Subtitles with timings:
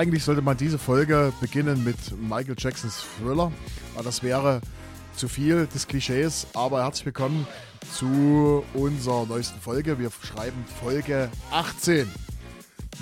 [0.00, 3.52] Eigentlich sollte man diese Folge beginnen mit Michael Jacksons Thriller,
[3.94, 4.62] aber das wäre
[5.14, 6.46] zu viel des Klischees.
[6.54, 7.46] Aber herzlich willkommen
[7.92, 9.98] zu unserer neuesten Folge.
[9.98, 12.10] Wir schreiben Folge 18.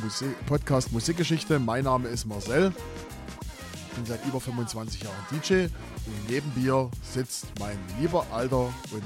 [0.03, 1.61] Musik, Podcast Musikgeschichte.
[1.61, 2.73] Mein Name ist Marcel.
[3.91, 5.67] Ich bin seit über 25 Jahren DJ
[6.05, 9.05] und neben mir sitzt mein lieber alter und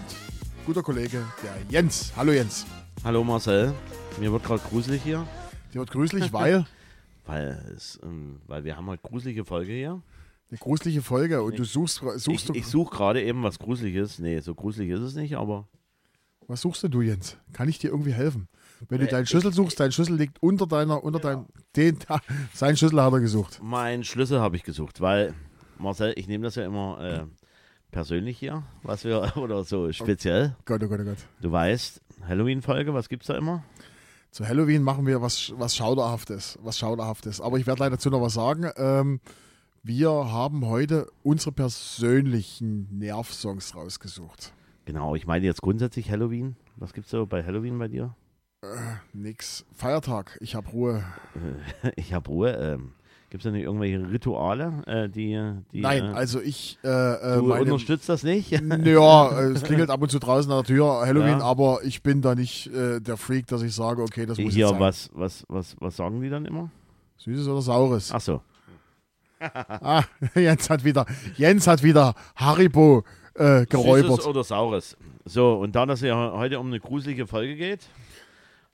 [0.65, 2.11] guter Kollege, der Jens.
[2.17, 2.65] Hallo Jens.
[3.05, 3.75] Hallo Marcel.
[4.19, 5.27] Mir wird gerade gruselig hier.
[5.75, 6.65] Dir wird gruselig, weil
[7.25, 10.03] Weil, es, ähm, weil wir haben heute gruselige Folge hier.
[10.51, 14.19] eine gruselige Folge und du suchst, suchst Ich, ich suche gerade eben was Gruseliges.
[14.19, 15.69] Nee, so gruselig ist es nicht, aber
[16.49, 17.37] was suchst denn du Jens?
[17.53, 18.49] Kann ich dir irgendwie helfen?
[18.89, 21.47] Wenn du Äh, deinen Schlüssel suchst, dein Schlüssel liegt unter deiner, unter deinem,
[21.77, 21.99] den,
[22.53, 23.61] sein Schlüssel hat er gesucht.
[23.63, 25.35] mein Schlüssel habe ich gesucht, weil
[25.79, 27.25] Marcel, ich nehme das ja immer äh,
[27.93, 30.57] persönlich hier, was wir, oder so speziell.
[30.65, 31.19] Gott, oh Gott, oh Gott.
[31.41, 33.63] Du weißt, Halloween-Folge, was gibt's da immer?
[34.33, 36.59] Zu Halloween machen wir was, was Schauderhaftes.
[36.63, 37.43] Was Schauderhaftes.
[37.43, 38.71] Aber ich werde leider dazu noch was sagen.
[38.77, 39.21] Ähm,
[39.83, 44.55] wir haben heute unsere persönlichen Nervsongs rausgesucht.
[44.87, 46.57] Genau, ich meine jetzt grundsätzlich Halloween.
[46.77, 48.17] Was gibt's so bei Halloween bei dir?
[49.13, 49.67] Nix.
[49.75, 50.39] Feiertag.
[50.41, 51.05] Ich habe Ruhe.
[51.97, 52.53] Ich habe Ruhe.
[52.53, 52.95] Ähm,
[53.33, 55.41] gibt's da nicht irgendwelche Rituale, äh, die,
[55.73, 56.79] die Nein, äh, also ich.
[56.85, 58.51] Äh, äh, du meine, unterstützt das nicht?
[58.85, 61.45] ja, es klingelt ab und zu draußen an der Tür Halloween, Ja.
[61.45, 64.67] aber ich bin da nicht äh, der Freak, dass ich sage, okay, das muss Hier,
[64.67, 64.81] jetzt sein.
[64.81, 66.71] was, was, was, was sagen die dann immer?
[67.17, 68.13] Süßes oder Saures?
[68.13, 68.43] Ach so.
[69.41, 70.05] Ah,
[70.35, 73.03] Jens hat wieder, Jens hat wieder Haribo
[73.35, 74.11] äh, geräubert.
[74.11, 74.97] Süßes oder Saures.
[75.25, 77.89] So, und da das ja heute um eine gruselige Folge geht,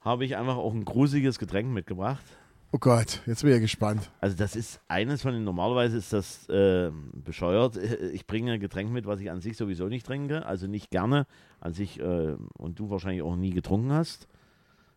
[0.00, 2.24] habe ich einfach auch ein gruseliges Getränk mitgebracht.
[2.70, 4.10] Oh Gott, jetzt bin ich gespannt.
[4.20, 7.76] Also das ist eines von den, normalerweise ist das äh, bescheuert.
[7.78, 11.26] Ich bringe ein Getränk mit, was ich an sich sowieso nicht trinke, also nicht gerne
[11.60, 14.28] an sich äh, und du wahrscheinlich auch nie getrunken hast.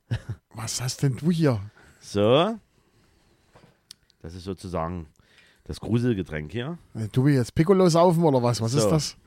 [0.53, 1.61] Was hast denn du hier?
[2.01, 2.57] So,
[4.21, 5.07] das ist sozusagen
[5.63, 6.77] das Gruselgetränk hier.
[6.93, 8.59] Äh, Du willst jetzt Piccolo saufen oder was?
[8.59, 8.79] Was So.
[8.79, 9.17] ist das?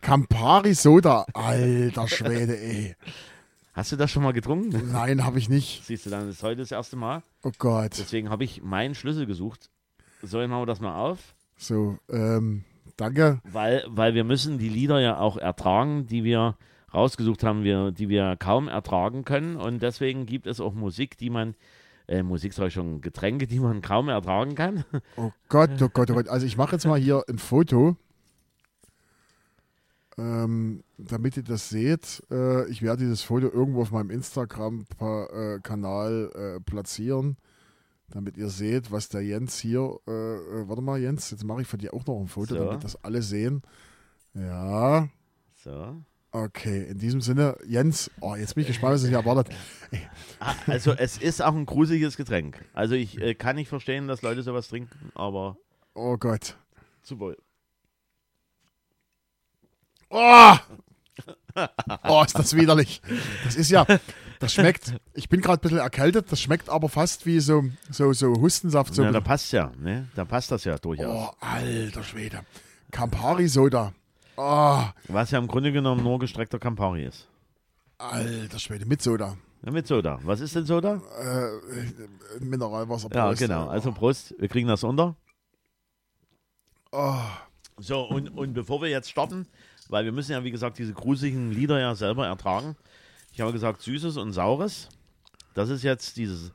[0.00, 1.26] Campari Soda.
[1.34, 2.96] Alter Schwede, ey.
[3.76, 4.90] Hast du das schon mal getrunken?
[4.90, 5.84] Nein, habe ich nicht.
[5.84, 7.22] Siehst du, dann ist heute das erste Mal.
[7.42, 7.98] Oh Gott.
[7.98, 9.68] Deswegen habe ich meinen Schlüssel gesucht.
[10.22, 11.34] So, jetzt machen wir das mal auf.
[11.58, 12.64] So, ähm,
[12.96, 13.42] danke.
[13.44, 16.56] Weil, weil wir müssen die Lieder ja auch ertragen, die wir
[16.94, 19.56] rausgesucht haben, wir, die wir kaum ertragen können.
[19.56, 21.54] Und deswegen gibt es auch Musik, die man,
[22.08, 24.86] äh, Musik ich schon, Getränke, die man kaum ertragen kann.
[25.18, 26.28] Oh Gott, oh Gott, oh Gott.
[26.30, 27.96] Also ich mache jetzt mal hier ein Foto,
[30.18, 32.22] ähm, damit ihr das seht.
[32.30, 37.36] Äh, ich werde dieses Foto irgendwo auf meinem Instagram-Kanal äh, platzieren,
[38.08, 39.98] damit ihr seht, was der Jens hier.
[40.06, 42.64] Äh, äh, warte mal, Jens, jetzt mache ich von dir auch noch ein Foto, So.
[42.64, 43.62] damit das alle sehen.
[44.34, 45.08] Ja,
[45.54, 45.96] So.
[46.32, 46.84] okay.
[46.88, 49.54] In diesem Sinne, Jens, oh, jetzt bin ich gespannt, was sich erwartet.
[50.38, 52.62] Ah, Also es ist auch ein gruseliges Getränk.
[52.74, 55.56] Also ich äh, kann nicht verstehen, dass Leute sowas trinken, aber
[55.94, 56.58] Oh Gott.
[57.02, 57.38] zu wohl.
[60.10, 60.54] Oh!
[62.08, 63.00] oh, ist das widerlich.
[63.44, 63.86] Das ist ja,
[64.38, 68.12] das schmeckt, ich bin gerade ein bisschen erkältet, das schmeckt aber fast wie so, so,
[68.12, 68.94] so Hustensaft.
[68.94, 70.08] So Ja, da passt ja, ne?
[70.14, 71.30] Da passt das ja durchaus.
[71.30, 72.40] oh, alter Schwede.
[72.90, 73.92] Campari Soda.
[74.36, 77.26] Oh, Was ja im Grunde genommen nur gestreckter Campari ist.
[77.98, 79.36] alter Schwede, mit Soda.
[79.64, 80.20] Ja, mit Soda.
[80.22, 81.00] Was ist denn Soda?
[81.18, 83.08] Äh, Mineralwasser.
[83.14, 83.38] Ja, Prost.
[83.40, 83.68] genau.
[83.68, 85.16] Also Prost, wir kriegen das unter.
[86.92, 87.14] Oh,
[87.78, 89.46] So, und, und bevor wir jetzt starten,
[89.90, 92.76] weil wir müssen ja, wie gesagt, diese gruseligen Lieder ja selber ertragen.
[93.32, 94.88] Ich habe gesagt, Süßes und Saures.
[95.54, 96.52] Das ist jetzt dieses,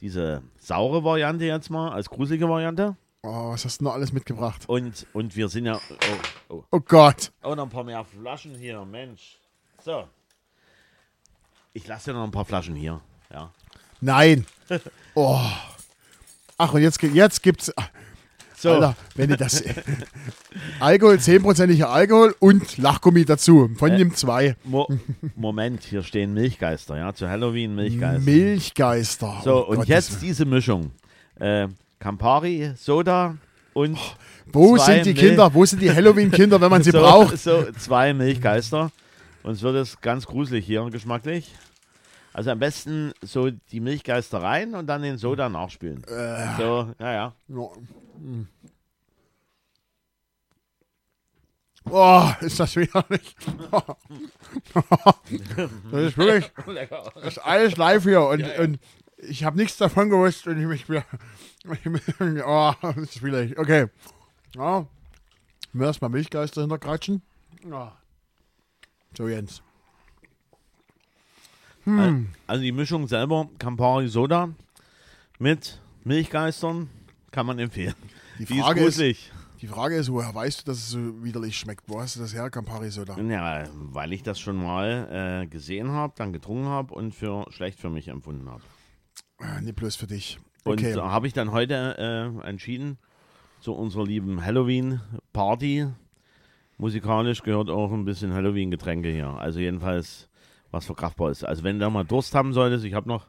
[0.00, 2.96] diese saure Variante jetzt mal, als gruselige Variante.
[3.22, 4.68] oh, was hast du noch alles mitgebracht?
[4.68, 5.80] Und, und wir sind ja.
[6.48, 6.64] Oh, oh.
[6.70, 7.32] Oh Gott.
[7.42, 9.38] oh, noch ein paar mehr Flaschen hier, Mensch.
[9.84, 10.08] So.
[11.72, 13.00] Ich lasse dir noch ein paar Flaschen hier.
[13.32, 13.52] Ja.
[14.00, 14.46] Nein.
[15.14, 15.38] Oh.
[16.56, 17.70] Ach, und jetzt, jetzt gibt's.
[18.62, 18.70] So.
[18.74, 19.62] Alter, wenn ihr das.
[20.80, 23.70] Alkohol, 10%iger Alkohol und Lachgummi dazu.
[23.76, 24.56] Von Äh, dem zwei.
[24.64, 24.86] Mo
[25.34, 28.20] Moment, hier stehen Milchgeister, ja, zu Halloween Milchgeister.
[28.20, 29.40] Milchgeister.
[29.44, 30.92] So, Oh und Gottes jetzt diese Mischung.
[31.40, 31.68] Äh,
[31.98, 33.36] Campari, Soda
[33.74, 33.98] und
[34.52, 35.54] Wo zwei sind die Mil- Kinder?
[35.54, 37.38] Wo sind die Halloween-Kinder, wenn man sie so, braucht?
[37.38, 38.90] So zwei Milchgeister.
[39.42, 41.50] Und es wird es ganz gruselig hier geschmacklich.
[42.32, 46.02] Also am besten so die Milchgeister rein und dann den Soda nachspülen.
[46.04, 47.34] Äh, So, ja, ja.
[47.48, 47.70] ja.
[48.16, 48.48] Hm.
[51.90, 53.34] Oh, ist das widerlich.
[55.90, 56.52] das ist wirklich,
[57.14, 58.78] das ist alles live hier und, und
[59.16, 61.04] ich habe nichts davon gewusst und ich mich wieder,
[62.46, 63.58] oh, das ist widerlich.
[63.58, 63.88] Okay.
[64.54, 64.86] Ja.
[65.72, 67.22] Mir erstmal Milchgeister hinterkratschen.
[67.68, 67.96] Ja.
[69.16, 69.62] So, Jens.
[71.84, 72.28] Hm.
[72.46, 74.50] Also die Mischung selber, Campari Soda
[75.38, 76.88] mit Milchgeistern
[77.30, 77.94] kann man empfehlen.
[78.38, 79.32] Die Die ist Frage ist, gruselig.
[79.60, 81.84] die Frage ist, woher weißt du, dass es so widerlich schmeckt?
[81.88, 83.18] Wo hast du das her, Campari Soda?
[83.20, 87.80] Ja, weil ich das schon mal äh, gesehen habe, dann getrunken habe und für schlecht
[87.80, 88.62] für mich empfunden habe.
[89.38, 90.38] Ah, Nicht bloß für dich.
[90.64, 90.94] Und Okay.
[90.94, 91.96] da habe ich dann heute
[92.44, 92.98] äh, entschieden,
[93.60, 95.86] zu unserer lieben Halloween-Party.
[96.78, 99.28] Musikalisch gehört auch ein bisschen Halloween-Getränke hier.
[99.28, 100.28] Also jedenfalls,
[100.72, 101.44] was verkraftbar ist.
[101.44, 103.28] Also wenn du da mal Durst haben solltest, ich habe noch,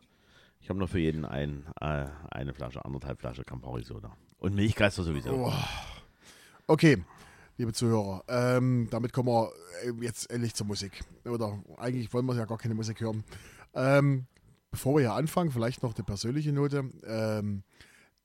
[0.60, 4.16] ich habe noch für jeden ein, äh, eine Flasche, anderthalb Flasche Campari Soda.
[4.38, 5.32] Und Milchgeister sowieso.
[5.32, 5.54] Oh.
[6.66, 7.04] Okay,
[7.58, 9.52] liebe Zuhörer, ähm, damit kommen wir
[9.84, 11.04] äh, jetzt endlich zur Musik.
[11.26, 13.24] Oder eigentlich wollen wir ja gar keine Musik hören.
[13.74, 14.26] Ähm,
[14.72, 16.90] bevor wir hier anfangen, vielleicht noch eine persönliche Note.
[17.06, 17.64] Ähm,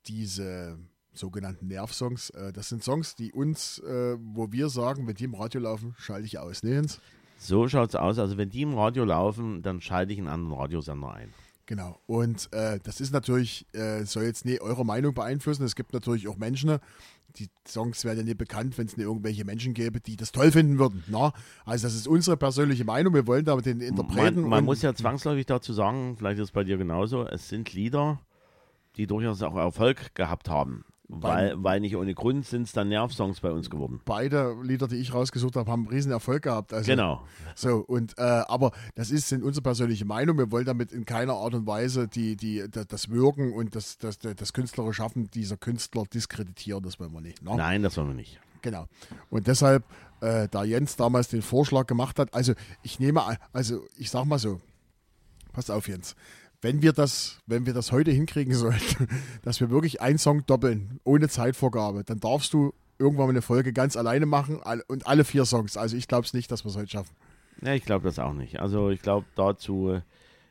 [0.07, 0.79] diese
[1.13, 5.35] sogenannten Nervsongs, äh, das sind Songs, die uns, äh, wo wir sagen, wenn die im
[5.35, 6.63] Radio laufen, schalte ich aus.
[6.63, 7.01] Ne, Jens?
[7.39, 8.19] So schaut's aus.
[8.19, 11.33] Also wenn die im Radio laufen, dann schalte ich einen anderen Radiosender ein.
[11.67, 12.01] Genau.
[12.07, 15.65] Und äh, das ist natürlich, äh, soll jetzt nicht eure Meinung beeinflussen.
[15.65, 16.79] Es gibt natürlich auch Menschen,
[17.37, 20.51] die Songs werden ja nicht bekannt, wenn es nicht irgendwelche Menschen gäbe, die das toll
[20.51, 21.05] finden würden.
[21.09, 21.33] Na?
[21.65, 23.15] Also das ist unsere persönliche Meinung.
[23.15, 24.41] Wir wollen da den Interpreten.
[24.41, 27.73] Man, man muss ja zwangsläufig dazu sagen, vielleicht ist es bei dir genauso, es sind
[27.73, 28.21] Lieder,
[28.97, 30.85] die durchaus auch Erfolg gehabt haben.
[31.11, 34.01] Weil, weil nicht ohne Grund sind es dann Nervsongs bei uns geworden.
[34.05, 36.75] Beide Lieder, die ich rausgesucht habe, haben einen riesen Erfolg gehabt.
[36.75, 37.25] Also, Genau.
[37.55, 40.37] So, und äh, aber das ist sind unsere persönliche Meinung.
[40.37, 43.97] Wir wollen damit in keiner Art und Weise die, die, da- das Wirken und das,
[43.97, 46.83] das, das künstlerische Schaffen dieser Künstler diskreditieren.
[46.83, 47.43] Das wollen wir nicht.
[47.43, 47.57] Ne?
[47.57, 48.39] Nein, das wollen wir nicht.
[48.61, 48.87] Genau.
[49.31, 49.85] Und deshalb,
[50.21, 52.53] äh, da Jens damals den Vorschlag gemacht hat, also
[52.83, 53.23] ich nehme,
[53.55, 54.61] also ich sag mal so,
[55.55, 56.17] pass auf Jens,
[56.61, 59.09] wenn wir das, wenn wir das heute hinkriegen sollten,
[59.43, 63.73] dass wir wirklich einen Song doppeln, ohne Zeitvorgabe, dann darfst du irgendwann mal eine Folge
[63.73, 65.77] ganz alleine machen und alle vier Songs.
[65.77, 67.15] Also ich glaube es nicht, dass wir es heute schaffen.
[67.63, 68.61] Ja, ich glaube das auch nicht.
[68.61, 70.01] Also ich glaube, dazu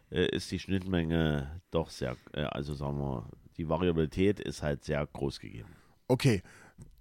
[0.10, 3.26] äh, ist die Schnittmenge doch sehr, äh, also sagen wir,
[3.58, 5.70] die Variabilität ist halt sehr groß gegeben.
[6.08, 6.42] Okay.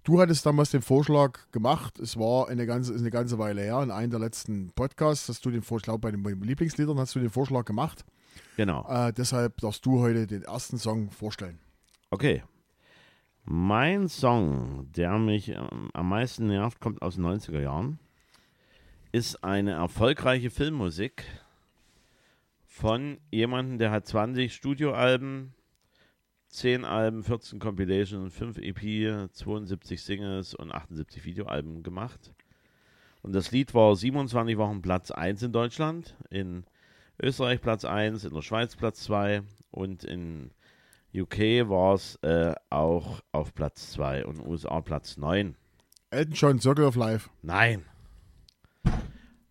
[0.03, 3.91] Du hattest damals den Vorschlag gemacht, es war eine ganze, eine ganze Weile her, in
[3.91, 7.65] einem der letzten Podcasts, hast du den Vorschlag, bei den Lieblingsliedern hast du den Vorschlag
[7.65, 8.05] gemacht.
[8.55, 8.87] Genau.
[8.89, 11.59] Äh, deshalb darfst du heute den ersten Song vorstellen.
[12.09, 12.43] Okay.
[13.43, 17.99] Mein Song, der mich ähm, am meisten nervt, kommt aus den 90er Jahren.
[19.11, 21.23] Ist eine erfolgreiche Filmmusik
[22.65, 25.53] von jemandem, der hat 20 Studioalben,
[26.49, 32.33] 10 Alben, 14 Compilations, 5 EP, 72 Singles und 78 Videoalben gemacht.
[33.21, 36.65] Und das Lied war 27 Wochen Platz 1 in Deutschland, in
[37.21, 39.41] Österreich Platz 1, in der Schweiz Platz 2
[39.71, 40.51] und in
[41.15, 45.55] UK war es äh, auch auf Platz 2 und USA Platz 9.
[46.11, 47.29] Elton John, Circle of Life.
[47.41, 47.85] Nein.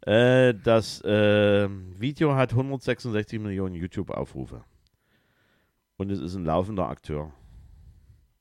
[0.02, 4.62] Äh, das äh, Video hat 166 Millionen YouTube-Aufrufe.
[5.96, 7.32] Und es ist ein laufender Akteur.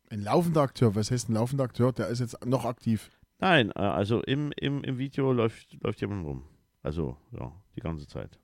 [0.09, 0.93] Ein laufender Akteur.
[0.93, 1.91] Was heißt ein laufender Akteur?
[1.91, 3.09] Der ist jetzt noch aktiv.
[3.39, 6.43] Nein, äh, also im, im, im Video läuft, läuft jemand rum.
[6.83, 8.39] Also, ja, die ganze Zeit.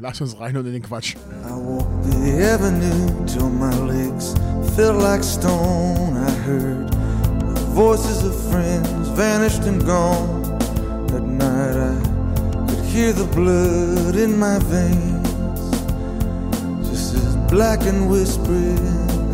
[0.00, 1.16] Lass uns rein und in den Quatsch.
[1.44, 4.34] I walked the avenue till my legs
[4.74, 6.16] felt like stone.
[6.16, 6.88] I heard
[7.54, 10.42] the voices of friends vanished and gone.
[11.14, 11.94] At night I
[12.68, 15.28] could hear the blood in my veins,
[16.88, 18.78] just as black and whispering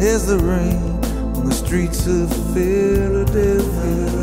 [0.00, 0.82] as the rain
[1.36, 4.17] on the streets of Philadelphia.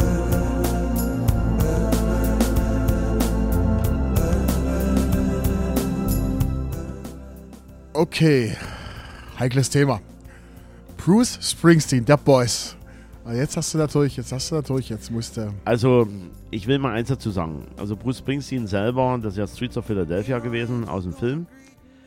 [7.96, 8.54] Okay.
[9.40, 10.02] Heikles Thema.
[10.98, 12.76] Bruce Springsteen, der Boss.
[13.24, 15.54] Aber jetzt hast du natürlich, jetzt hast du natürlich, jetzt musste.
[15.64, 16.06] Also,
[16.52, 17.68] ich will mal eins dazu sagen.
[17.78, 21.48] Also, Bruce Springsteen selber, das ist ja Streets of Philadelphia gewesen, aus dem Film,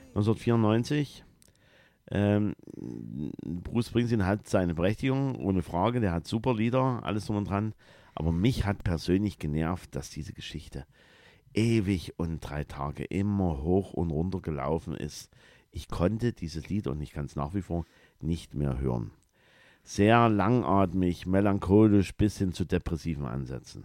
[0.09, 1.25] 1994.
[2.11, 2.54] Ähm,
[3.42, 6.00] Bruce Springsteen hat seine Berechtigung, ohne Frage.
[6.00, 7.73] Der hat super Lieder, alles drum und dran.
[8.14, 10.85] Aber mich hat persönlich genervt, dass diese Geschichte
[11.54, 15.30] ewig und drei Tage immer hoch und runter gelaufen ist.
[15.70, 17.84] Ich konnte dieses Lied und ich kann es nach wie vor
[18.20, 19.10] nicht mehr hören.
[19.82, 23.84] Sehr langatmig, melancholisch bis hin zu depressiven Ansätzen.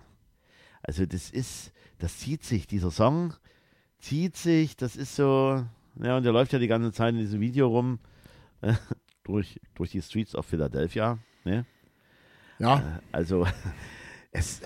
[0.82, 3.34] Also das ist, das zieht sich, dieser Song
[4.00, 5.66] zieht sich, das ist so,
[6.02, 8.00] ja, und der läuft ja die ganze Zeit in diesem Video rum,
[8.62, 8.74] äh,
[9.24, 11.66] durch, durch die Streets of Philadelphia, ne?
[12.60, 13.48] Ja, Also
[14.32, 14.62] es,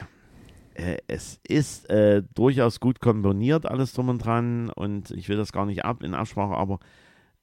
[0.73, 4.69] äh, es ist äh, durchaus gut komponiert, alles drum und dran.
[4.69, 6.79] Und ich will das gar nicht ab in Absprache, aber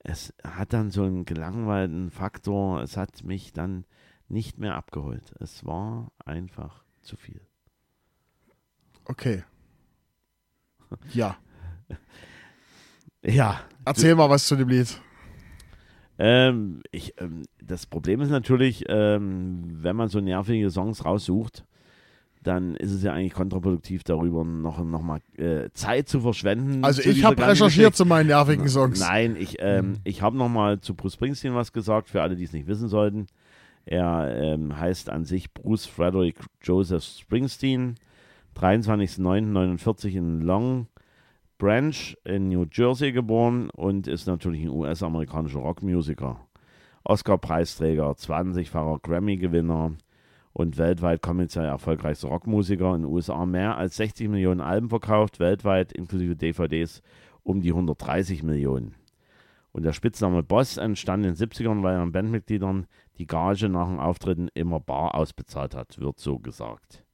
[0.05, 2.83] es hat dann so einen gelangweilten Faktor.
[2.83, 3.85] Es hat mich dann
[4.29, 5.35] nicht mehr abgeholt.
[5.41, 7.41] Es war einfach zu viel.
[9.07, 9.43] okay.
[11.13, 11.37] Ja.
[13.23, 15.01] Ja, Erzähl mal was zu dem Lied.
[16.19, 21.65] Ähm, ich, ähm, das Problem ist natürlich, ähm, wenn man so nervige Songs raussucht,
[22.47, 26.85] dann ist es ja eigentlich kontraproduktiv, darüber noch, noch mal äh, Zeit zu verschwenden.
[26.85, 27.93] Also zu ich habe recherchiert Geschichte.
[27.93, 29.01] zu meinen nervigen Songs.
[29.01, 29.97] Nein, ich, ähm, Mhm.
[30.05, 32.89] ich habe noch mal zu Bruce Springsteen was gesagt, für alle, die es nicht wissen
[32.89, 33.27] sollten.
[33.87, 37.97] Er ähm, heißt an sich Bruce Frederick Joseph Springsteen,
[38.57, 40.87] 23.09.49 in Long
[41.59, 46.41] Branch in New Jersey geboren und ist natürlich ein US-amerikanischer Rockmusiker.
[47.05, 49.93] Oscar-Preisträger, 20-facher Grammy-Gewinner
[50.55, 52.95] und weltweit kommerziell erfolgreichster Rockmusiker.
[52.95, 57.03] In den USA mehr als 60 Millionen Alben verkauft, weltweit inklusive DVDs
[57.43, 58.95] um die 130 Millionen.
[59.73, 62.87] Und der Spitzname Boss entstand in den 70ern, weil er an Bandmitgliedern
[63.19, 67.05] die Gage nach den Auftritten immer bar ausbezahlt hat, wird so gesagt.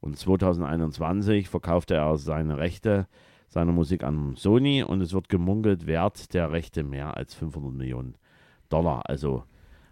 [0.00, 3.06] Und 2021 verkaufte er seine Rechte
[3.48, 8.16] seiner Musik an Sony und es wird gemunkelt, Wert der Rechte mehr als 500 Millionen
[8.68, 9.08] Dollar.
[9.08, 9.44] Also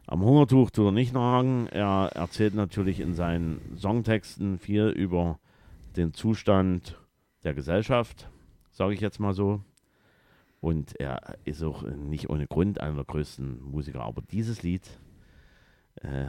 [0.07, 1.67] am Hungertuch tut er nicht nagen.
[1.67, 5.39] Er erzählt natürlich in seinen Songtexten viel über
[5.97, 6.99] den Zustand
[7.43, 8.29] der Gesellschaft,
[8.71, 9.61] sage ich jetzt mal so.
[10.61, 14.03] Und er ist auch nicht ohne Grund einer der größten Musiker.
[14.03, 14.89] Aber dieses Lied,
[16.03, 16.27] äh,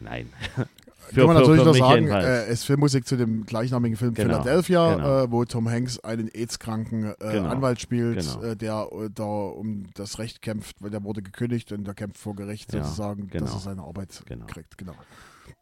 [0.00, 0.32] nein.
[1.14, 4.94] Kann man natürlich noch sagen, äh, es ist Filmmusik zu dem gleichnamigen Film Genau, Philadelphia,
[4.94, 5.24] genau.
[5.24, 8.42] Äh, wo Tom Hanks einen AIDS-kranken äh, Genau, Anwalt spielt, genau.
[8.42, 12.18] äh, der äh, da um das Recht kämpft, weil der wurde gekündigt und der kämpft
[12.18, 13.44] vor Gericht Ja, sozusagen, genau.
[13.44, 14.46] dass er seine Arbeit Genau.
[14.46, 14.76] kriegt.
[14.78, 14.94] Genau.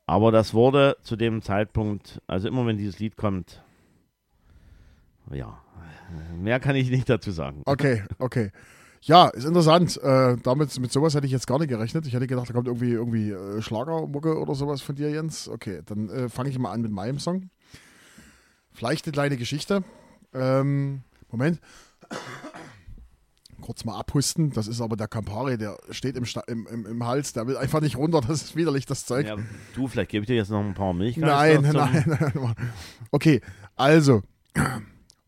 [0.07, 3.63] Aber das wurde zu dem Zeitpunkt, also immer wenn dieses Lied kommt,
[5.31, 5.59] ja,
[6.39, 7.63] mehr kann ich nicht dazu sagen.
[7.65, 8.51] Okay, okay.
[9.07, 10.01] Ja, ist interessant.
[10.03, 12.07] Äh, damit, mit sowas hätte ich jetzt gar nicht gerechnet.
[12.07, 15.47] Ich hätte gedacht, da kommt irgendwie, irgendwie äh, Schlagermucke oder sowas von dir, Jens.
[15.47, 17.51] Okay, dann äh, fange ich mal an mit meinem Song.
[18.73, 19.85] Vielleicht eine kleine Geschichte.
[20.33, 21.61] Ähm, Moment.
[23.61, 24.51] Kurz mal abhusten.
[24.53, 27.35] Das ist aber der Campari, der steht im, Sta im, im, im Hals.
[27.35, 28.23] Der will einfach nicht runter.
[28.23, 29.27] Das ist widerlich, das Zeug.
[29.27, 29.37] Ja,
[29.75, 31.61] du, vielleicht gebe ich dir jetzt noch ein paar Milchgeister.
[31.61, 32.55] Nein, zum- nein, nein.
[33.11, 33.43] Okay,
[33.77, 34.23] also,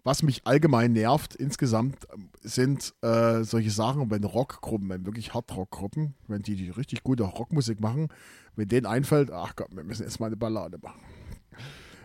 [0.07, 2.07] was mich allgemein nervt insgesamt
[2.41, 7.81] sind äh, solche Sachen, wenn Rockgruppen, wenn wirklich Hardrockgruppen, wenn die, die richtig gute Rockmusik
[7.81, 8.09] machen,
[8.55, 11.01] wenn denen einfällt, ach Gott, wir müssen jetzt mal eine Ballade machen.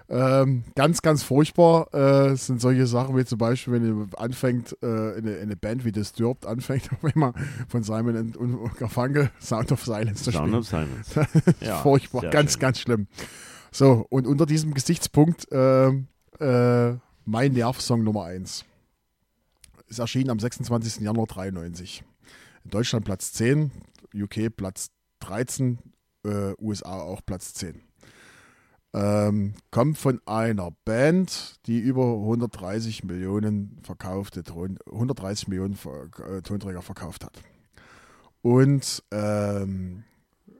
[0.10, 4.86] Ähm, ganz, ganz furchtbar äh, sind solche Sachen wie zum Beispiel, wenn ihr anfängt, äh,
[4.88, 7.34] eine, eine Band wie Disturbed anfängt, auf einmal
[7.68, 10.60] von Simon und, und Garfunkel Sound of Silence zu Sound spielen.
[10.60, 11.56] of Silence.
[11.62, 12.60] Ja, Furchtbar, ganz, schön.
[12.62, 13.08] ganz schlimm.
[13.72, 16.08] So, und unter diesem Gesichtspunkt ähm,
[16.40, 18.66] äh, mein Nervsong Nummer 1.
[19.88, 21.02] Ist erschienen am 26.
[21.02, 22.04] Januar 93.
[22.64, 23.72] In Deutschland Platz 10,
[24.14, 25.80] UK Platz 13,
[26.24, 27.82] äh, USA auch Platz 10.
[28.94, 36.42] Ähm, kommt von einer Band, die über 130 Millionen verkaufte Ton, 130 Millionen Ver äh,
[36.42, 37.40] Tonträger verkauft hat.
[38.42, 40.04] Und ähm,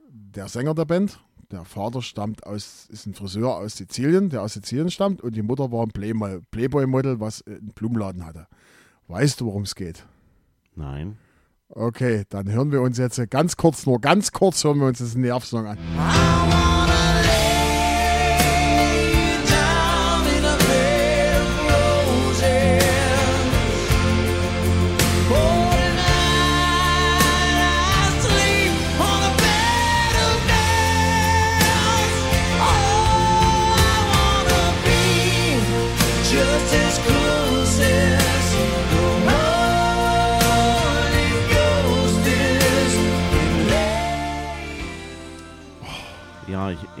[0.08, 1.20] der Sänger der Band,
[1.52, 5.42] der Vater stammt aus, ist ein Friseur aus Sizilien, der aus Sizilien stammt, und die
[5.42, 5.92] Mutter war ein
[6.50, 8.46] Playboy-Model, was einen Blumenladen hatte.
[9.08, 10.04] Weißt du, worum es geht?
[10.74, 11.18] Nein.
[11.68, 15.14] Okay, dann hören wir uns jetzt ganz kurz, nur ganz kurz hören wir uns jetzt
[15.14, 15.78] einen Nervsong an.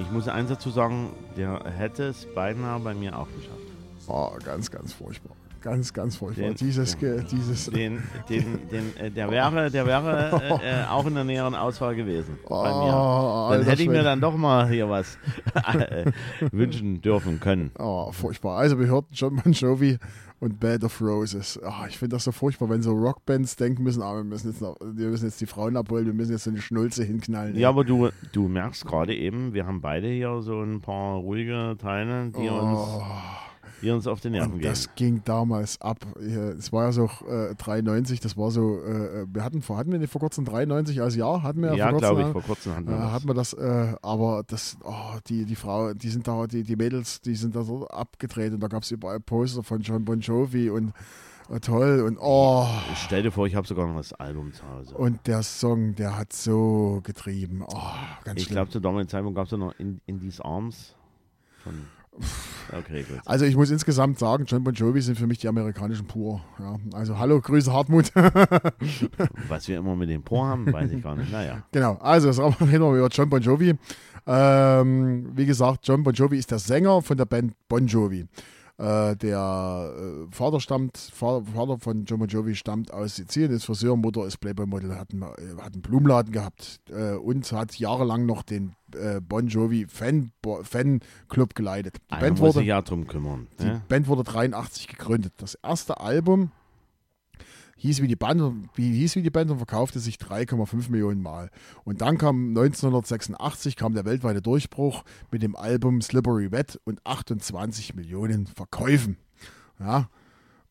[0.02, 3.58] Ich, muss eins dazu sagen, der hätte es beinahe bei mir auch geschafft.
[4.08, 5.36] Oh, ganz, ganz furchtbar.
[5.62, 6.48] Ganz, ganz furchtbar.
[6.48, 11.06] Den- dieses, Ge- dieses, Den, den, den, äh, der wäre, der wäre äh, äh, auch
[11.06, 12.92] in der näheren Auswahl gewesen bei mir.
[12.94, 15.16] Oh, Dann alter hätte ich mir dann doch mal hier was
[15.78, 16.10] äh,
[16.50, 17.70] wünschen dürfen können.
[17.78, 18.58] Oh, furchtbar.
[18.58, 19.98] Also wir hörten John Bon Jovi
[20.40, 21.60] und Bed of Roses.
[21.64, 24.60] Oh, ich finde das so furchtbar, wenn so Rockbands denken müssen, ah, wir müssen jetzt
[24.60, 27.54] noch, wir müssen jetzt die Frauen abholen, wir müssen jetzt so eine Schnulze hinknallen.
[27.56, 31.76] Ja, aber du, du merkst gerade eben, wir haben beide hier so ein paar ruhige
[31.78, 32.80] Teile, die, uns,
[33.82, 34.62] Oh, die uns auf die Nerven gehen.
[34.70, 35.98] das ging damals ab.
[36.20, 39.92] Ja, Es war ja so äh, 93, das war so, äh, wir hatten vor, hatten
[39.92, 41.98] wir nicht vor kurzem 93 als Jahr, hatten wir ja, kurzem.
[42.08, 42.32] glaube ich, ja.
[42.32, 43.12] vor kurzem hatten wir Äh, das.
[43.12, 46.76] hat man das, äh, aber das, oh, die, die Frau, die sind da, die, die
[46.76, 50.20] Mädels, die sind da so abgedreht und da gab es überall Poster von John Bon
[50.20, 50.92] Jovi und
[51.50, 54.94] äh, toll und oh, Stell dir vor, ich habe sogar noch das Album zu Hause.
[54.96, 57.64] und der Song, der hat so getrieben.
[57.66, 57.76] Oh,
[58.24, 60.94] ganz ich glaube, zur damaligen Zeitpunkt gab es ja noch in, in These Arms.
[61.64, 61.74] Von,
[62.70, 63.20] Okay, gut.
[63.24, 66.40] Also ich muss insgesamt sagen, John Bon Jovi sind für mich die amerikanischen Pur.
[66.58, 68.12] Ja, also hallo, Grüße Hartmut.
[69.48, 71.32] Was wir immer mit dem Por haben, weiß ich gar nicht.
[71.32, 71.64] Naja.
[71.72, 73.74] genau, also das reden wir über John Bon Jovi.
[74.26, 78.26] Ähm, wie gesagt, John Bon Jovi ist der Sänger von der Band Bon Jovi.
[78.82, 83.96] Äh, der äh, Vater stammt, Vater, Vater von Bon Jovi stammt aus Sizilien, ist Friseur,
[83.96, 88.42] Mutter ist Playboy-Model, hat, einen- äh, hat einen Blumenladen gehabt äh, und hat jahrelang noch
[88.42, 91.98] den äh, Bon Jovi Fan, Bo- Fanclub geleitet.
[92.10, 93.46] Die Einer Band muss wurde sich ja drum kümmern.
[93.60, 93.82] die Ne?
[93.88, 95.32] Band wurde 83 gegründet.
[95.36, 96.50] Das erste Album
[97.82, 101.20] hieß wie die Band, und- wie, hieß wie die Band und verkaufte sich 3,5 Millionen
[101.22, 101.50] Mal.
[101.84, 107.94] Und dann kam 1986 kam der weltweite Durchbruch mit dem Album Slippery Wet und 28
[107.94, 109.16] Millionen Verkäufen.
[109.78, 110.08] Ja.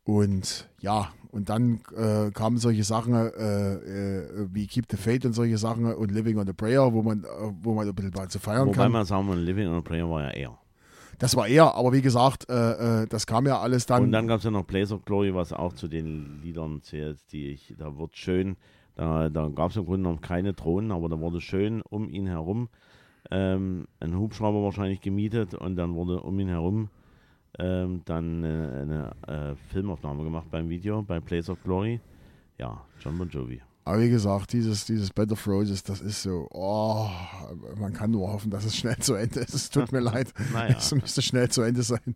[0.03, 5.33] Und ja, und dann äh, kamen solche Sachen äh, äh, wie Keep the Faith und
[5.33, 7.27] solche Sachen und Living on a Prayer, wo man, äh,
[7.61, 8.91] wo man ein bisschen zu feiern Wobei kann.
[8.91, 10.57] man sagen muss, Living on a Prayer war ja eher.
[11.21, 14.03] Das war er, aber wie gesagt, äh, äh, das kam ja alles dann.
[14.03, 17.19] Und dann gab es ja noch Blaze of Glory, was auch zu den Liedern zählt,
[17.31, 18.57] die ich, da wird schön,
[18.95, 22.27] da, da gab es im Grunde noch keine Drohnen, aber da wurde schön um ihn
[22.27, 22.69] herum
[23.29, 26.89] ähm, ein Hubschrauber wahrscheinlich gemietet und dann wurde um ihn herum
[27.59, 31.99] ähm, dann äh, eine äh, Filmaufnahme gemacht beim Video, bei Blaze of Glory.
[32.57, 33.61] Ja, John Bon Jovi.
[33.83, 37.09] Aber wie gesagt, dieses, dieses Band of Roses, das ist so, oh,
[37.77, 39.53] man kann nur hoffen, dass es schnell zu Ende ist.
[39.55, 40.31] Es tut mir leid.
[40.53, 40.75] Naja.
[40.77, 42.15] Es müsste schnell zu Ende sein.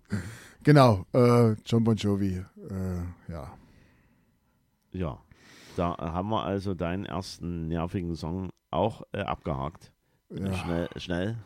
[0.64, 2.36] Genau, äh, John Bon Jovi,
[2.70, 3.52] äh, ja.
[4.92, 5.20] Ja,
[5.76, 9.92] da haben wir also deinen ersten nervigen Song auch äh, abgehakt.
[10.30, 10.54] ja.
[10.54, 11.38] Schnell, schnell.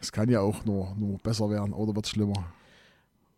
[0.00, 2.44] Es kann ja auch nur, nur besser werden oder wird es schlimmer.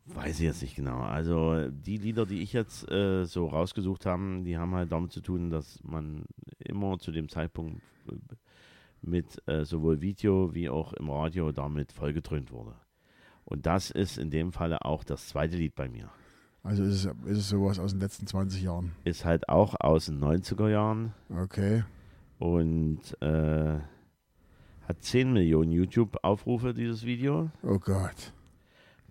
[0.06, 0.98] Weiß ich jetzt nicht genau.
[0.98, 5.20] Also die Lieder, die ich jetzt äh, so rausgesucht habe, die haben halt damit zu
[5.22, 6.26] tun, dass man
[6.58, 7.80] immer zu dem Zeitpunkt
[8.10, 8.14] äh,
[9.00, 12.74] mit äh, sowohl Video wie auch im Radio damit vollgetrönt wurde.
[13.46, 16.10] Und das ist in dem Falle auch das zweite Lied bei mir.
[16.62, 18.92] Also ist es, ist es sowas aus den letzten 20 Jahren.
[19.04, 21.84] Ist halt auch aus den 90er Jahren Okay.
[22.38, 23.78] und äh,
[24.86, 27.50] hat 10 Millionen YouTube-Aufrufe, dieses Video.
[27.62, 28.33] Oh Gott.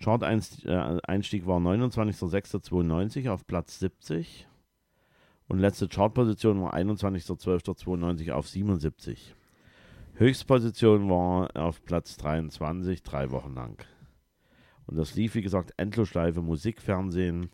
[0.04, 4.48] Chart-Einstieg war 29.06.92 auf Platz 70
[5.48, 9.36] und letzte Chartposition war 21.12.92 auf 77.
[10.16, 13.84] Höchstposition war auf Platz 23, drei Wochen lang.
[14.86, 17.50] Und das lief, wie gesagt, Endlosschleife, Musik, Fernsehen,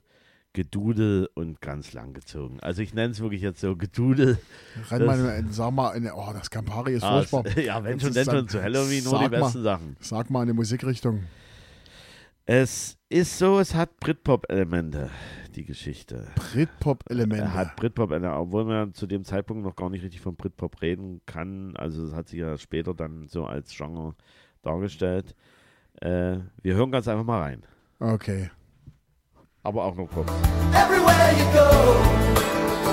[0.53, 2.59] Gedudel und ganz lang gezogen.
[2.61, 4.39] Also ich nenne es wirklich jetzt so Gedudel.
[4.89, 7.57] Renn Das- mal, in- sag mal, in, oh, das Campari ist Ah, furchtbar.
[7.63, 9.29] ja, wenn schon, denn schon zu Halloween nur die mal.
[9.29, 9.95] besten Sachen.
[9.99, 11.25] Sag mal eine Musikrichtung.
[12.51, 15.11] Es ist so, es hat Britpop-Elemente,
[15.53, 16.29] die Geschichte.
[16.33, 17.43] Britpop-Elemente.
[17.43, 20.81] Er hat Britpop, äh, obwohl man zu dem Zeitpunkt noch gar nicht richtig von Britpop
[20.81, 21.75] reden kann.
[21.75, 24.15] Also es hat sich ja später dann so als Genre
[24.63, 25.35] dargestellt.
[26.01, 27.61] Äh, wir hören ganz einfach mal rein.
[27.99, 28.49] Okay.
[29.61, 30.31] Aber auch noch kurz.
[30.73, 31.69] Everywhere you go,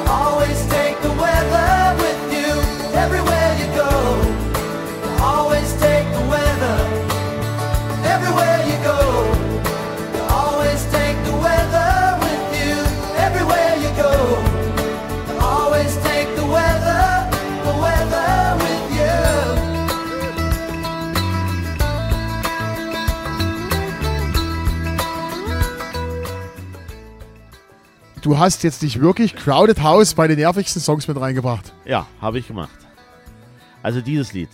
[0.06, 2.52] always take the weather with you.
[2.94, 5.85] Everywhere you go, always take
[28.26, 31.72] Du hast jetzt nicht wirklich Crowded House bei den nervigsten Songs mit reingebracht.
[31.84, 32.76] Ja, habe ich gemacht.
[33.84, 34.48] Also dieses Lied.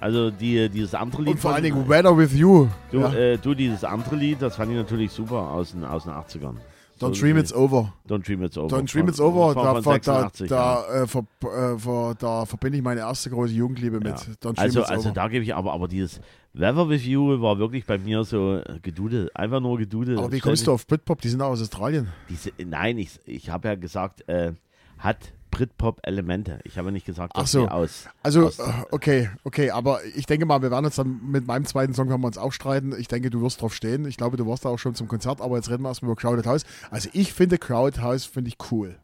[0.00, 1.34] Also die, dieses andere Lied.
[1.34, 2.66] Und vor allen Dingen Weather with You.
[2.90, 3.12] Du, ja.
[3.12, 6.56] äh, du, dieses andere Lied, das fand ich natürlich super aus den, aus den 80ern.
[7.02, 7.92] Don't Dream It's Over.
[8.06, 8.68] Don't Dream It's Over.
[8.68, 9.54] Don't Dream It's Over.
[9.54, 10.56] Da, da, 86, ja.
[10.56, 14.06] da, äh, ver, äh, ver, da verbinde ich meine erste große Jugendliebe mit.
[14.06, 14.14] Ja.
[14.14, 16.20] Don't Dream Also, It's also da gebe ich aber, aber dieses
[16.54, 20.18] Weather with You war wirklich bei mir so äh, Gedudel, einfach nur Gedudel.
[20.18, 21.20] Aber wie kommst du auf Britpop?
[21.20, 22.08] Die sind auch aus Australien.
[22.28, 24.52] Diese, nein, ich, ich habe ja gesagt, äh,
[24.98, 26.58] hat Britpop-Elemente.
[26.64, 27.68] Ich habe nicht gesagt, dass so.
[27.68, 28.08] aus.
[28.24, 31.64] Also, aus äh, okay, okay, aber ich denke mal, wir werden uns dann mit meinem
[31.64, 32.92] zweiten Song werden wir uns auch streiten.
[32.98, 34.04] Ich denke, du wirst drauf stehen.
[34.06, 36.20] Ich glaube, du warst da auch schon zum Konzert, aber jetzt reden wir erstmal über
[36.20, 36.64] Crowded House.
[36.90, 38.96] Also ich finde Crowded House finde ich cool.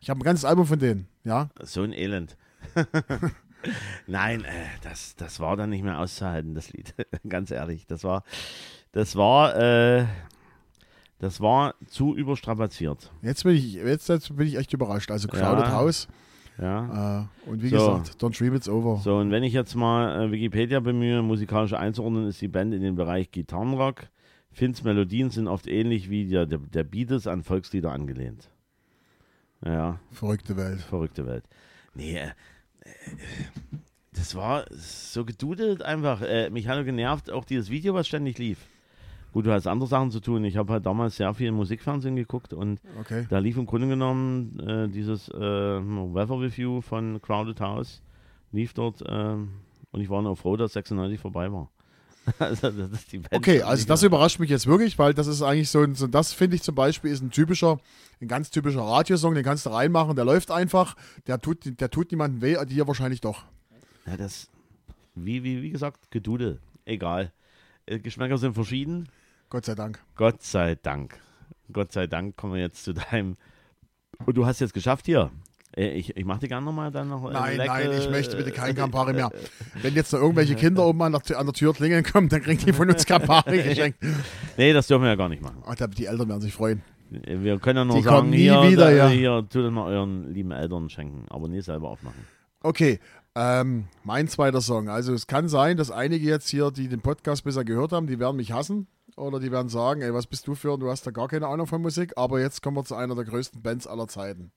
[0.00, 1.50] Ich habe ein ganzes Album von denen, ja.
[1.60, 2.38] so ein Elend.
[4.06, 6.94] Nein, äh, das, das war dann nicht mehr auszuhalten, das Lied.
[7.28, 7.86] Ganz ehrlich.
[7.86, 8.22] Das war,
[8.92, 10.06] das war, äh,
[11.20, 13.12] das war zu überstrapaziert.
[13.22, 15.10] Jetzt bin ich, jetzt, jetzt bin ich echt überrascht.
[15.12, 15.72] Also Crowded Ja.
[15.72, 16.08] House
[16.58, 17.20] Ja.
[17.46, 17.76] äh, und wie So.
[17.76, 18.96] gesagt, Don't Dream It's Over.
[19.02, 22.82] So, und wenn ich jetzt mal äh, Wikipedia bemühe, musikalisch einzuordnen, ist die Band in
[22.82, 24.08] den Bereich Gitarrenrock.
[24.52, 28.50] Finns Melodien sind oft ähnlich wie der, der, der Beatles an Volkslieder angelehnt.
[29.64, 30.80] Ja, Verrückte Welt.
[30.80, 31.44] verrückte Welt.
[31.94, 32.30] Nee, äh, äh,
[34.12, 36.22] das war so gedudelt einfach.
[36.22, 38.66] Äh, mich hat nur genervt auch dieses Video, was ständig lief.
[39.32, 40.44] Gut, du hast andere Sachen zu tun.
[40.44, 43.26] Ich habe halt damals sehr viel Musikfernsehen geguckt und Okay.
[43.30, 48.02] da lief im Grunde genommen äh, dieses äh, Weather Review von Crowded House,
[48.52, 49.50] lief dort ähm,
[49.92, 51.70] und ich war nur froh, dass 96 vorbei war.
[52.38, 55.70] also, das ist die Okay, also das überrascht mich jetzt wirklich, weil das ist eigentlich
[55.70, 57.78] so ein, so das finde ich zum Beispiel ist ein typischer,
[58.20, 62.10] ein ganz typischer Radiosong, den kannst du reinmachen, der läuft einfach, der tut, der tut
[62.10, 63.44] niemandem weh, dir wahrscheinlich doch.
[64.06, 64.50] Ja, das,
[65.14, 66.60] wie, wie, wie gesagt, Gedudel.
[66.84, 67.32] Egal.
[67.86, 69.08] Äh, Geschmäcker sind verschieden.
[69.50, 69.98] Gott sei Dank.
[70.16, 71.18] Gott sei Dank.
[71.72, 73.36] Gott sei Dank kommen wir jetzt zu deinem.
[74.26, 75.30] Und du hast jetzt geschafft hier.
[75.76, 77.28] Äh, Ich, ich mache dir gerne nochmal dann noch.
[77.28, 79.30] äh, Nein, leck- nein, ich möchte bitte äh, kein Campari mehr.
[79.82, 82.42] Wenn jetzt noch irgendwelche Kinder oben an der, Tür- an der Tür klingeln kommen, dann
[82.42, 83.98] kriegen die von uns Campari geschenkt.
[84.56, 85.62] Nee, das dürfen wir ja gar nicht machen.
[85.66, 86.82] Ach, da- die Eltern werden sich freuen.
[87.12, 89.08] Äh, Wir können ja nur Die sagen, hier, wieder, da, ja.
[89.08, 92.18] hier, tut es mal euren lieben Eltern schenken, aber nie selber aufmachen.
[92.62, 92.98] Okay,
[93.34, 94.88] ähm, mein zweiter Song.
[94.88, 98.18] Also es kann sein, dass einige jetzt hier, die den Podcast bisher gehört haben, die
[98.18, 101.10] werden mich hassen oder die werden sagen, ey, was bist du für, du hast da
[101.10, 102.12] gar keine Ahnung von Musik.
[102.16, 104.50] Aber jetzt kommen wir zu einer der größten Bands aller Zeiten.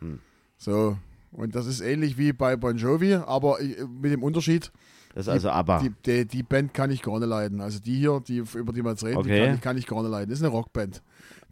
[0.00, 0.20] Hm.
[0.56, 0.96] So,
[1.32, 3.58] und das ist ähnlich wie bei Bon Jovi, aber
[4.00, 4.70] mit dem Unterschied,
[5.14, 5.80] Das ist also ABBA.
[5.80, 7.60] die, die, die Band kann ich gar nicht leiden.
[7.60, 9.44] Also die hier, die, über die wir jetzt reden, die Okay.
[9.46, 10.30] kann, ich, kann ich gar nicht leiden.
[10.30, 11.02] Das ist eine Rockband.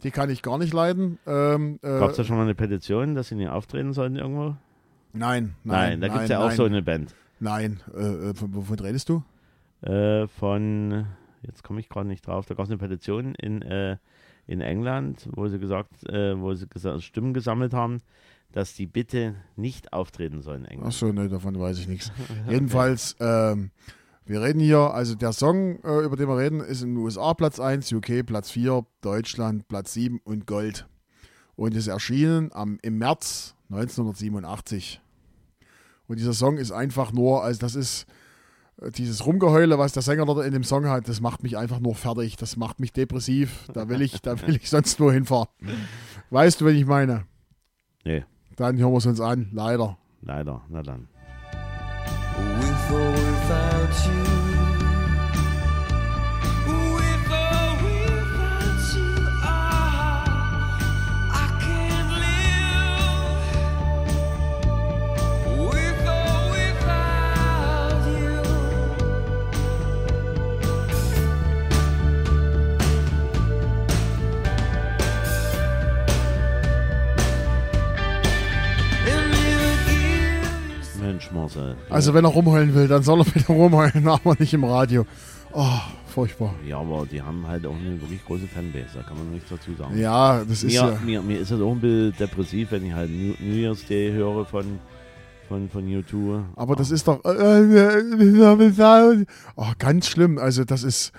[0.04, 1.18] Die kann ich gar nicht leiden.
[1.26, 4.56] Ähm, äh, Gab es da schon mal eine Petition, dass sie nie auftreten sollten irgendwo?
[5.12, 7.14] Nein, Nein, nein, da gibt es ja auch nein, so eine Band.
[7.38, 9.22] Nein, äh, äh, von, wovon redest du?
[9.82, 11.06] äh, von,
[11.42, 13.96] jetzt komme ich gerade nicht drauf, da gab es eine Petition in, äh,
[14.46, 18.00] in England, wo sie gesagt, äh, wo sie gesa Stimmen gesammelt haben,
[18.52, 20.88] dass die bitte nicht auftreten sollen in England.
[20.88, 22.12] Achso, ne, davon weiß ich nichts.
[22.48, 23.70] Jedenfalls, ähm,
[24.24, 27.35] wir reden hier, also der Song, äh, über den wir reden, ist in den USA
[27.35, 30.87] Platz 1, UK Platz 4, Deutschland Platz 7 und Gold.
[31.57, 35.00] Und ist erschienen am, im März 1987.
[36.07, 38.07] Und dieser Song ist einfach nur, also das ist
[38.90, 41.94] dieses Rumgeheule, was der Sänger dort in dem Song hat, das macht mich einfach nur
[41.94, 42.36] fertig.
[42.36, 43.66] Das macht mich depressiv.
[43.72, 45.48] Da will ich, da will ich sonst nur hinfahren.
[46.30, 47.24] Weißt du, wen ich meine?
[48.04, 48.24] Nee,
[48.56, 49.96] Dann hören wir es uns an, leider.
[50.22, 51.08] leider, na dann.
[52.60, 54.62] With or without you.
[81.56, 81.76] Marcel.
[81.90, 85.06] Also wenn er rumheulen will, dann soll er wieder rumheulen, aber nicht im Radio.
[85.52, 85.66] Oh,
[86.06, 86.54] furchtbar.
[86.66, 89.74] Ja, aber die haben halt auch eine wirklich große Fanbase, da kann man nichts dazu
[89.78, 89.98] sagen.
[89.98, 90.98] Ja, das ist mir, ja.
[91.04, 94.12] mir, mir ist das auch ein bisschen depressiv, wenn ich halt New, New Year's Day
[94.12, 94.64] höre von,
[95.48, 96.42] von, von U2.
[96.56, 97.22] Aber das ist doch.
[97.24, 99.22] äh,
[99.56, 100.38] Oh, ganz schlimm.
[100.38, 101.12] Also das ist.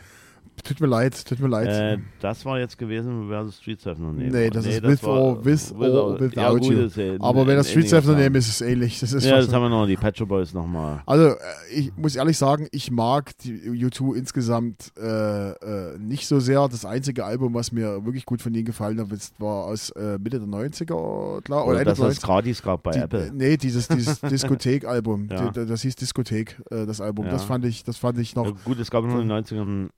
[0.63, 1.67] Tut mir leid, tut mir leid.
[1.67, 4.31] Äh, das war jetzt gewesen, wer das Street noch nehmen.
[4.31, 6.87] Nee, das ist with or- with or without you.
[7.19, 8.99] aber wenn das Street Seven nehmen, ist es ähnlich.
[8.99, 11.01] Das ist Ja, das haben wir noch, die Pet Shop Boys nochmal.
[11.05, 11.35] Also, äh,
[11.73, 16.67] ich muss ehrlich sagen, ich mag die U2 insgesamt äh, äh, nicht so sehr.
[16.69, 20.17] Das einzige Album, was mir wirklich gut von ihnen gefallen hat, ist- war aus äh,
[20.17, 22.21] Mitte der 90er, klar, oder Oder das 90er.
[22.21, 23.31] gratis gab bei Die, Apple.
[23.33, 25.27] nee, dieses, dieses Diskothek-Album.
[25.29, 25.49] Ja.
[25.51, 27.25] Das hieß Diskothek, äh, das Album.
[27.25, 27.31] Ja.
[27.31, 28.45] Das fand ich, das fand ich noch.
[28.45, 29.89] Ja, gut, es gab noch in den 90ern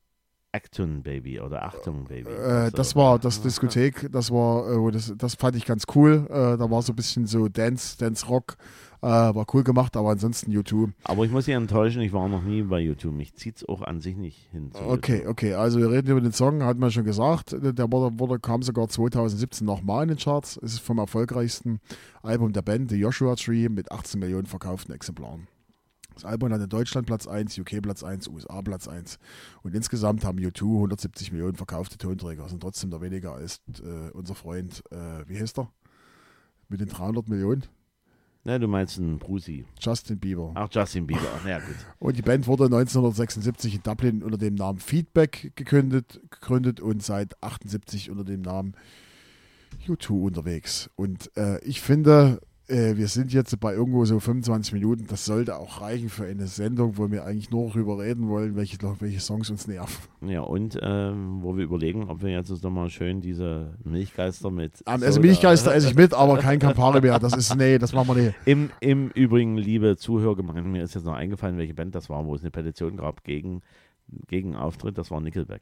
[0.55, 2.29] Acton Baby oder Achtung Baby.
[2.29, 2.33] Äh,
[2.65, 6.25] Also, das war das Diskothek, das war, äh, das, das fand ich ganz cool.
[6.29, 8.55] Äh, da war so ein bisschen so Dance, Dance Rock,
[9.01, 10.91] äh, war cool gemacht, aber ansonsten YouTube.
[11.03, 13.13] Aber ich muss Sie enttäuschen, ich war noch nie bei YouTube.
[13.13, 14.71] Mich zieht es auch an sich nicht hin.
[14.73, 15.29] zu Okay, YouTube.
[15.31, 17.55] okay, also wir reden über den Song, hat man schon gesagt.
[17.59, 20.57] Der wurde, wurde, kam sogar 2017 nochmal in den Charts.
[20.63, 21.79] Es ist vom erfolgreichsten
[22.23, 25.47] Album der Band, The Joshua Tree, mit 18 Millionen verkauften Exemplaren.
[26.15, 29.19] Das Album hat in Deutschland Platz 1, UK Platz 1, USA Platz 1.
[29.63, 32.47] Und insgesamt haben U2 170 Millionen verkaufte Tonträger.
[32.49, 35.69] Sind trotzdem da weniger als äh, unser Freund, äh, wie heißt er?
[36.69, 37.63] Mit den 300 Millionen?
[38.45, 39.65] Ja, du meinst einen Brusi.
[39.79, 40.51] Justin Bieber.
[40.53, 41.27] Ach, Justin Bieber.
[41.35, 41.75] Ach, ja, gut.
[41.99, 47.41] Und die Band wurde 1976 in Dublin unter dem Namen Feedback gegründet, gegründet und seit
[47.43, 48.75] 78 unter dem Namen
[49.87, 50.91] U2 unterwegs.
[50.95, 55.05] Und äh, ich finde, äh, wir sind jetzt bei irgendwo so 25 Minuten.
[55.07, 58.77] Das sollte auch reichen für eine Sendung, wo wir eigentlich nur darüber reden wollen, welche,
[58.99, 59.95] welche Songs uns nerven.
[60.27, 64.81] Ja, und ähm, wo wir überlegen, ob wir jetzt noch mal schön diese Milchgeister mit.
[64.87, 67.19] Also Soda- Milchgeister esse ich mit, aber kein Campari mehr.
[67.19, 68.35] Das ist, nee, das machen wir nicht.
[68.45, 72.33] Im, Im Übrigen, liebe Zuhörgemeinde, mir ist jetzt noch eingefallen, welche Band das war, wo
[72.35, 73.61] es eine Petition gab gegen,
[74.27, 74.97] gegen Auftritt.
[74.97, 75.61] Das war Nickelback.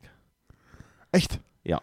[1.11, 1.39] Echt?
[1.63, 1.81] Ja.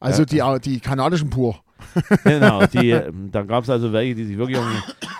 [0.00, 1.60] Also Äh, die, die kanadischen Pur.
[2.24, 4.64] Genau, die, ähm, da gab es also welche, die sich wirklich um-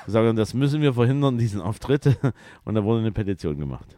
[0.05, 2.07] gesagt haben, das müssen wir verhindern, diesen Auftritt.
[2.65, 3.97] Und da wurde eine Petition gemacht.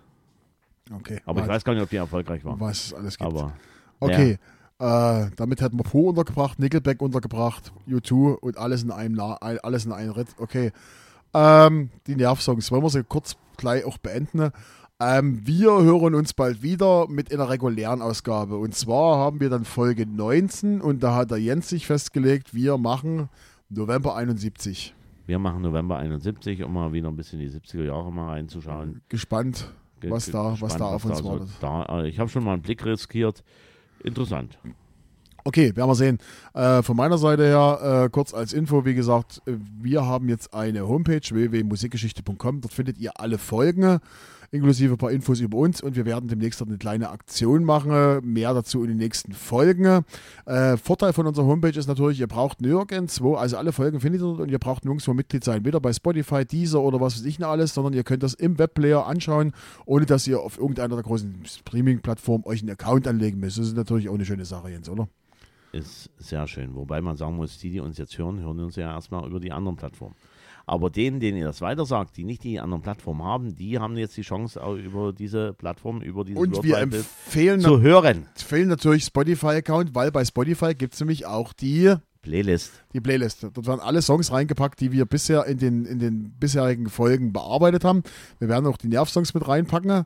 [0.95, 1.21] Okay.
[1.25, 2.59] Aber ich was, weiß gar nicht, ob die erfolgreich war.
[2.61, 3.31] was es alles gibt.
[3.31, 3.53] Aber
[4.01, 4.38] Okay.
[4.79, 9.92] Äh, damit hätten wir Pooh untergebracht, Nickelback untergebracht, U2 und alles in einem alles in
[9.92, 10.29] einem Ritt.
[10.38, 10.71] Okay.
[11.33, 14.51] Ähm, die Nervsongs, wollen wir sie kurz gleich auch beenden.
[14.98, 18.56] Ähm, wir hören uns bald wieder mit einer regulären Ausgabe.
[18.56, 22.78] Und zwar haben wir dann Folge 19 und da hat der Jens sich festgelegt, wir
[22.78, 23.28] machen
[23.68, 24.94] November 71.
[25.26, 29.02] Wir machen November 71, um mal wieder ein bisschen die 70er Jahre mal reinzuschauen.
[29.11, 29.70] Gespannt,
[30.02, 31.48] was da, was Gespannt, da auf uns so wartet.
[31.61, 33.44] Da, äh, ich habe schon mal einen Blick riskiert.
[34.02, 34.59] Interessant.
[35.46, 36.18] Okay, werden wir sehen.
[36.54, 40.54] Äh, von meiner Seite her, äh, kurz als Info, wie gesagt, äh, wir haben jetzt
[40.54, 42.62] eine Homepage, www.musikgeschichte.com.
[42.62, 44.00] Dort findet ihr alle Folgen,
[44.50, 48.20] inklusive ein paar Infos über uns und wir werden demnächst eine kleine Aktion machen.
[48.22, 50.04] Mehr dazu in den nächsten Folgen.
[50.44, 54.26] Äh, Vorteil von unserer Homepage ist natürlich, ihr braucht nirgendwo, also alle Folgen findet ihr
[54.26, 55.64] dort und ihr braucht nirgendwo Mitglied sein.
[55.64, 58.59] Weder bei Spotify, Deezer oder was weiß ich noch alles, sondern ihr könnt das im
[58.59, 59.52] Webplayer anschauen,
[59.85, 63.59] ohne dass ihr auf irgendeiner der großen Streaming-Plattformen euch einen Account anlegen müsst.
[63.59, 65.09] Das ist natürlich auch eine schöne Sache, Jens, oder?
[65.72, 66.74] Ist sehr schön.
[66.74, 69.52] Wobei man sagen muss, die, die uns jetzt hören, hören uns ja erstmal über die
[69.52, 70.14] anderen Plattformen.
[70.68, 73.96] Aber denen, denen ihr das weiter sagt, die nicht die anderen Plattformen haben, die haben
[73.96, 78.26] jetzt die Chance, auch über diese Plattform, über diese Und wir empfehlen, zu hören.
[78.35, 82.72] empfehlen natürlich Spotify-Account, weil bei Spotify gibt es nämlich auch die, Playlist.
[82.92, 83.44] die Playlist.
[83.44, 87.85] Dort werden alle Songs reingepackt, die wir bisher in den, in den bisherigen Folgen bearbeitet
[87.85, 88.02] haben.
[88.40, 90.05] Wir werden auch die Nervsongs mit reinpacken.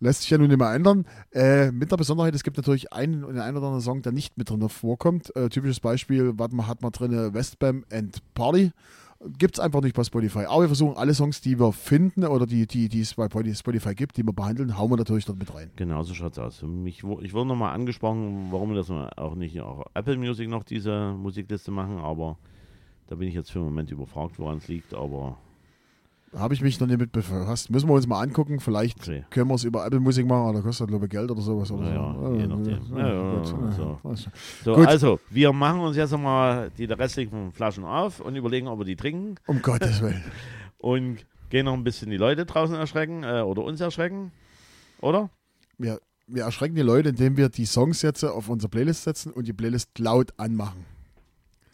[0.00, 1.06] Lässt sich ja nun nicht mehr ändern.
[1.30, 4.50] Äh, mit der Besonderheit, es gibt natürlich einen, einen oder anderen Song, der nicht mit
[4.50, 5.36] drin vorkommt.
[5.36, 8.72] Äh, typisches Beispiel, was man hat man drin, Westbam and Party.
[9.36, 10.46] Gibt es einfach nicht bei Spotify.
[10.46, 13.94] Aber wir versuchen alle Songs, die wir finden oder die, die, die es bei Spotify
[13.94, 15.70] gibt, die wir behandeln, hauen wir natürlich dort mit rein.
[15.76, 16.62] Genau so schaut es aus.
[16.62, 21.12] Mich, ich wurde nochmal angesprochen, warum wir das auch nicht auf Apple Music noch diese
[21.12, 22.38] Musikliste machen, aber
[23.08, 25.36] da bin ich jetzt für den Moment überfragt, woran es liegt, aber
[26.36, 27.70] Habe ich mich noch nicht mit befasst.
[27.70, 28.60] Müssen wir uns mal angucken.
[28.60, 29.24] Vielleicht Okay.
[29.30, 31.70] können wir es über Apple Musik machen, aber da kostet glaube ich Geld oder sowas.
[31.72, 32.22] Oder Ja, so.
[32.34, 32.96] ja, je nachdem.
[32.96, 33.98] Ja, ja, so.
[34.64, 38.84] So, also, wir machen uns jetzt nochmal die restlichen Flaschen auf und überlegen, ob wir
[38.84, 40.22] die trinken Um Gottes Willen.
[40.78, 44.30] und gehen noch ein bisschen die Leute draußen erschrecken äh, oder uns erschrecken.
[45.00, 45.30] Oder?
[45.78, 49.48] Wir, wir erschrecken die Leute, indem wir die Songs jetzt auf unsere Playlist setzen und
[49.48, 50.84] die Playlist laut anmachen.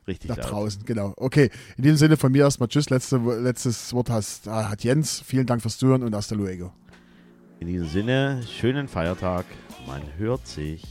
[0.06, 0.28] Richtig.
[0.28, 0.50] Nach laut.
[0.50, 1.14] draußen, genau.
[1.16, 2.90] Okay, in diesem Sinne von mir erstmal Tschüss.
[2.90, 5.22] Letzte, letztes Wort hast, hat Jens.
[5.24, 6.72] Vielen Dank fürs Zuhören und hasta luego.
[7.58, 9.46] In diesem Sinne, schönen Feiertag.
[9.86, 10.82] Man hört sich.